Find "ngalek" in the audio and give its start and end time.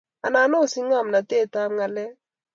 1.75-2.13